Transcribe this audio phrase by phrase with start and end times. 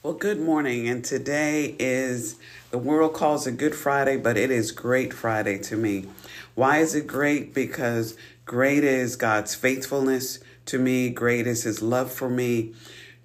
[0.00, 0.88] Well, good morning.
[0.88, 2.36] And today is
[2.70, 6.06] the world calls it Good Friday, but it is Great Friday to me.
[6.54, 7.52] Why is it great?
[7.52, 12.74] Because great is God's faithfulness to me, great is his love for me,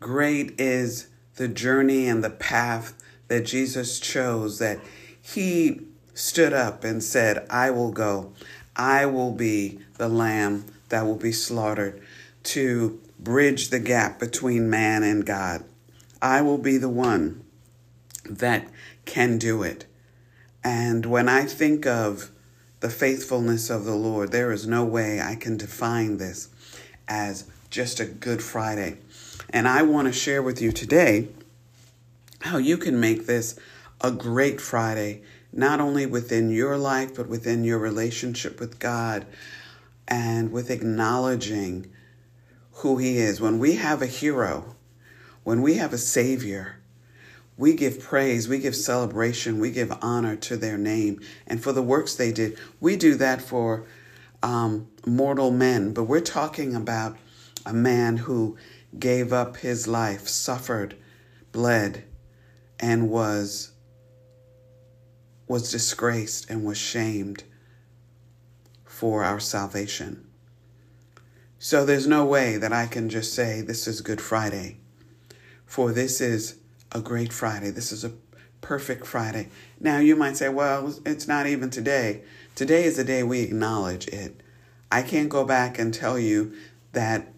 [0.00, 2.94] great is the journey and the path
[3.28, 4.80] that Jesus chose, that
[5.20, 5.82] he
[6.14, 8.32] stood up and said, I will go.
[8.74, 12.00] I will be the lamb that will be slaughtered
[12.44, 15.64] to bridge the gap between man and God.
[16.22, 17.44] I will be the one
[18.24, 18.68] that
[19.04, 19.86] can do it.
[20.62, 22.30] And when I think of
[22.78, 26.48] the faithfulness of the Lord, there is no way I can define this
[27.08, 28.98] as just a Good Friday.
[29.50, 31.28] And I want to share with you today
[32.42, 33.58] how you can make this
[34.00, 39.26] a great Friday, not only within your life, but within your relationship with God
[40.06, 41.90] and with acknowledging
[42.74, 43.40] who He is.
[43.40, 44.76] When we have a hero,
[45.44, 46.76] when we have a Savior,
[47.56, 51.82] we give praise, we give celebration, we give honor to their name and for the
[51.82, 52.58] works they did.
[52.80, 53.84] We do that for
[54.42, 57.16] um, mortal men, but we're talking about
[57.64, 58.56] a man who
[58.98, 60.96] gave up his life, suffered,
[61.52, 62.04] bled,
[62.80, 63.68] and was
[65.48, 67.44] was disgraced and was shamed
[68.84, 70.26] for our salvation.
[71.58, 74.78] So there's no way that I can just say this is Good Friday,
[75.72, 76.56] for this is
[76.94, 77.70] a great Friday.
[77.70, 78.12] This is a
[78.60, 79.48] perfect Friday.
[79.80, 82.20] Now you might say, well, it's not even today.
[82.54, 84.42] Today is the day we acknowledge it.
[84.90, 86.52] I can't go back and tell you
[86.92, 87.32] that,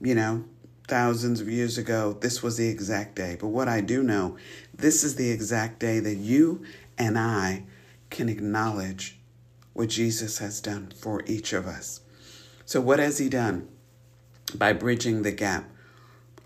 [0.00, 0.44] you know,
[0.86, 3.36] thousands of years ago, this was the exact day.
[3.36, 4.36] But what I do know,
[4.72, 6.64] this is the exact day that you
[6.96, 7.64] and I
[8.10, 9.18] can acknowledge
[9.72, 12.00] what Jesus has done for each of us.
[12.64, 13.66] So, what has He done?
[14.54, 15.68] By bridging the gap.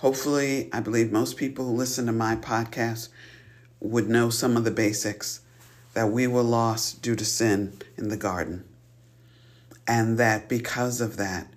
[0.01, 3.11] Hopefully, I believe most people who listen to my podcast
[3.81, 5.41] would know some of the basics
[5.93, 8.65] that we were lost due to sin in the garden.
[9.87, 11.49] And that because of that,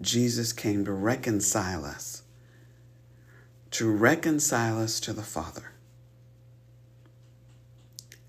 [0.00, 2.24] Jesus came to reconcile us,
[3.70, 5.70] to reconcile us to the Father.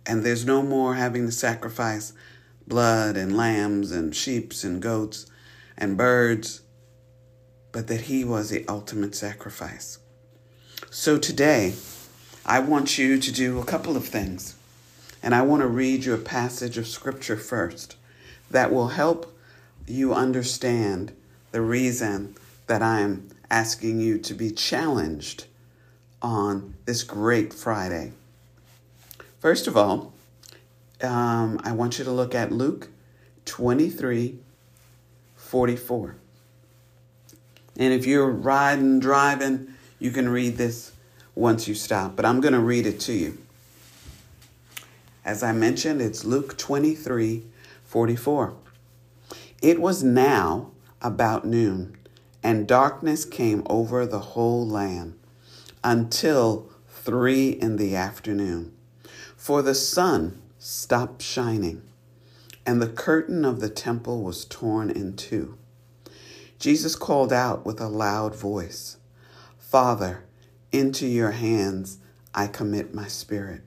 [0.06, 2.13] And there's no more having to sacrifice
[2.67, 5.25] blood and lambs and sheep and goats
[5.75, 6.62] and birds,
[7.73, 10.00] but that He was the ultimate sacrifice.
[10.89, 11.73] So today,
[12.45, 14.56] I want you to do a couple of things.
[15.22, 17.95] And I want to read you a passage of Scripture first
[18.51, 19.33] that will help
[19.88, 21.13] you understand
[21.51, 22.35] the reason
[22.67, 25.45] that I'm asking you to be challenged
[26.22, 28.12] on this great Friday.
[29.39, 30.13] First of all,
[31.01, 32.89] um, I want you to look at Luke
[33.45, 34.39] 23
[35.35, 36.16] 44.
[37.78, 40.91] And if you're riding, driving, you can read this
[41.35, 43.38] once you stop, but I'm going to read it to you.
[45.25, 47.44] As I mentioned, it's Luke 23
[47.85, 48.53] 44.
[49.62, 51.95] It was now about noon,
[52.44, 55.17] and darkness came over the whole land
[55.83, 58.73] until three in the afternoon.
[59.38, 61.81] For the sun stopped shining,
[62.66, 65.57] and the curtain of the temple was torn in two.
[66.63, 68.96] Jesus called out with a loud voice,
[69.57, 70.24] Father,
[70.72, 71.97] into your hands
[72.34, 73.63] I commit my spirit.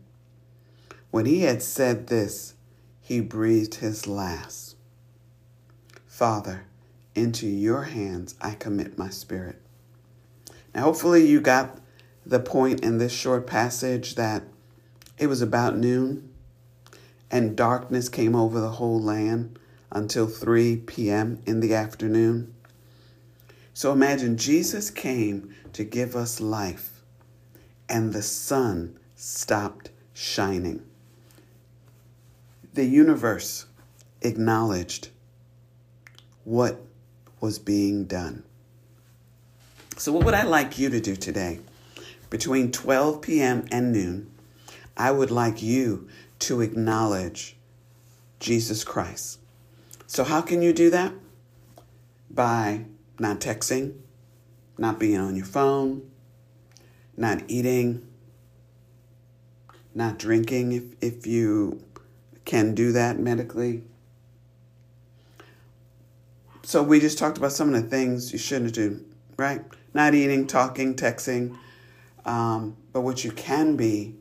[1.11, 2.55] When he had said this,
[3.03, 4.77] he breathed his last.
[6.07, 6.69] Father,
[7.15, 9.61] into your hands I commit my spirit.
[10.75, 11.79] Now, hopefully, you got
[12.25, 14.43] the point in this short passage that
[15.19, 16.31] it was about noon
[17.31, 19.59] and darkness came over the whole land
[19.91, 21.43] until 3 p.m.
[21.45, 22.55] in the afternoon.
[23.77, 27.03] So imagine Jesus came to give us life,
[27.91, 30.83] and the sun stopped shining.
[32.73, 33.67] The universe
[34.23, 35.11] acknowledged
[36.45, 36.81] what
[37.43, 38.45] was being done.
[39.99, 41.61] So, what would I like you to do today?
[42.31, 43.67] Between 12 p.m.
[43.71, 44.31] and noon,
[44.97, 46.09] I would like you
[46.39, 47.59] to acknowledge
[48.41, 49.39] Jesus Christ.
[50.07, 51.13] So, how can you do that?
[52.31, 52.87] By
[53.19, 53.95] not texting,
[54.79, 56.11] not being on your phone,
[57.17, 58.07] not eating,
[59.95, 61.83] not drinking if, if you
[62.45, 63.83] can do that medically.
[66.63, 69.05] So, we just talked about some of the things you shouldn't do,
[69.37, 69.63] right?
[69.95, 71.57] Not eating, talking, texting.
[72.25, 74.17] Um, but what you can be,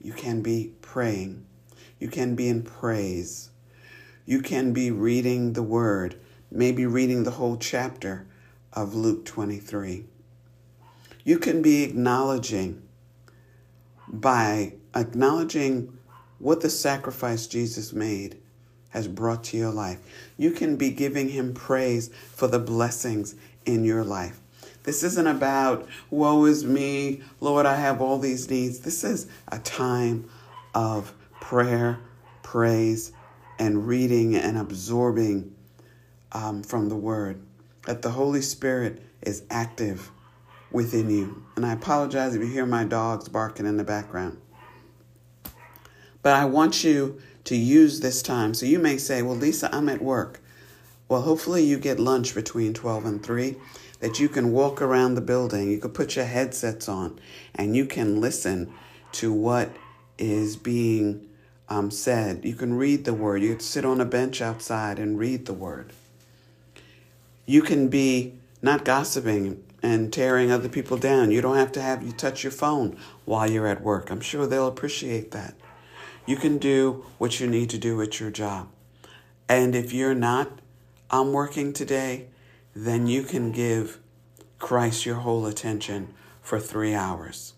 [0.00, 1.44] you can be praying.
[1.98, 3.50] You can be in praise.
[4.24, 6.14] You can be reading the word,
[6.50, 8.26] maybe reading the whole chapter
[8.72, 10.04] of Luke 23.
[11.24, 12.82] You can be acknowledging
[14.08, 15.96] by acknowledging
[16.38, 18.38] what the sacrifice Jesus made
[18.90, 19.98] has brought to your life.
[20.36, 23.34] You can be giving him praise for the blessings
[23.64, 24.40] in your life.
[24.82, 28.80] This isn't about, woe is me, Lord, I have all these needs.
[28.80, 30.28] This is a time
[30.74, 32.00] of prayer,
[32.42, 33.12] praise,
[33.58, 35.54] and reading and absorbing
[36.32, 37.40] um, from the Word.
[37.90, 40.12] That the Holy Spirit is active
[40.70, 41.42] within you.
[41.56, 44.40] And I apologize if you hear my dogs barking in the background.
[46.22, 48.54] But I want you to use this time.
[48.54, 50.40] So you may say, Well, Lisa, I'm at work.
[51.08, 53.56] Well, hopefully you get lunch between 12 and 3
[53.98, 55.68] that you can walk around the building.
[55.68, 57.18] You can put your headsets on
[57.56, 58.72] and you can listen
[59.14, 59.68] to what
[60.16, 61.28] is being
[61.68, 62.44] um, said.
[62.44, 63.42] You can read the word.
[63.42, 65.92] You can sit on a bench outside and read the word.
[67.50, 71.32] You can be not gossiping and tearing other people down.
[71.32, 74.08] You don't have to have you touch your phone while you're at work.
[74.08, 75.54] I'm sure they'll appreciate that.
[76.26, 78.68] You can do what you need to do at your job.
[79.48, 80.60] And if you're not
[81.10, 82.28] I'm working today,
[82.72, 83.98] then you can give
[84.60, 87.54] Christ your whole attention for three hours.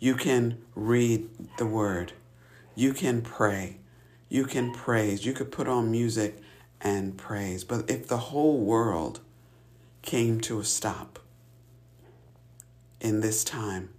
[0.00, 2.12] You can read the word.
[2.74, 3.78] You can pray.
[4.28, 5.24] You can praise.
[5.24, 6.42] You could put on music
[6.82, 7.64] and praise.
[7.64, 9.20] But if the whole world
[10.02, 11.18] came to a stop
[13.00, 13.90] in this time,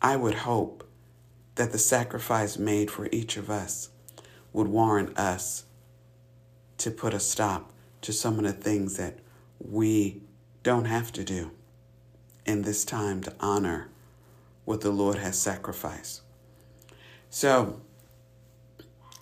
[0.00, 0.88] I would hope
[1.54, 3.90] that the sacrifice made for each of us
[4.52, 5.64] would warrant us
[6.78, 7.72] to put a stop
[8.02, 9.18] to some of the things that
[9.58, 10.20] we
[10.62, 11.50] don't have to do
[12.44, 13.88] in this time to honor
[14.64, 16.22] what the Lord has sacrificed.
[17.30, 17.80] So,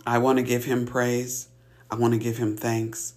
[0.07, 1.50] I want to give him praise.
[1.91, 3.15] I want to give him thanks.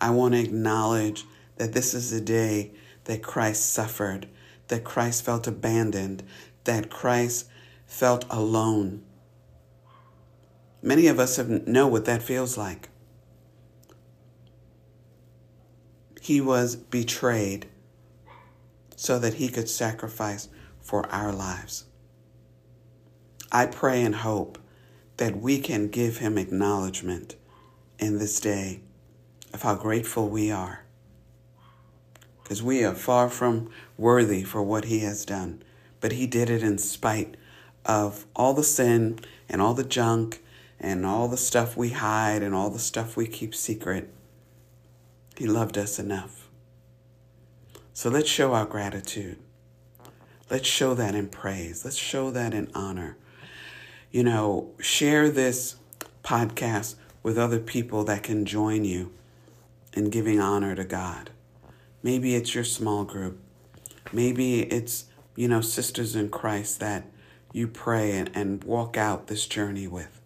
[0.00, 1.24] I want to acknowledge
[1.56, 2.72] that this is a day
[3.04, 4.28] that Christ suffered,
[4.68, 6.22] that Christ felt abandoned,
[6.64, 7.48] that Christ
[7.86, 9.02] felt alone.
[10.82, 12.88] Many of us have, know what that feels like.
[16.20, 17.66] He was betrayed
[18.96, 20.48] so that he could sacrifice
[20.80, 21.84] for our lives.
[23.50, 24.58] I pray and hope
[25.18, 27.36] that we can give him acknowledgement
[28.02, 28.80] in this day
[29.54, 30.84] of how grateful we are.
[32.42, 35.62] Because we are far from worthy for what he has done,
[36.00, 37.36] but he did it in spite
[37.86, 40.42] of all the sin and all the junk
[40.80, 44.12] and all the stuff we hide and all the stuff we keep secret.
[45.36, 46.48] He loved us enough.
[47.94, 49.38] So let's show our gratitude.
[50.50, 51.84] Let's show that in praise.
[51.84, 53.16] Let's show that in honor.
[54.10, 55.76] You know, share this
[56.24, 59.12] podcast with other people that can join you
[59.92, 61.30] in giving honor to God.
[62.02, 63.38] Maybe it's your small group.
[64.12, 67.04] Maybe it's, you know, sisters in Christ that
[67.52, 70.20] you pray and, and walk out this journey with.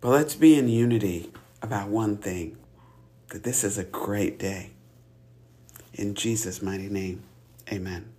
[0.00, 1.32] But let's be in unity
[1.62, 2.56] about one thing
[3.28, 4.70] that this is a great day.
[5.94, 7.22] In Jesus' mighty name,
[7.70, 8.12] amen.